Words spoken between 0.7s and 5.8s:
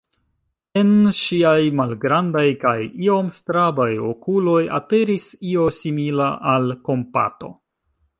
En ŝiaj malgrandaj kaj iom strabaj okuloj aperis io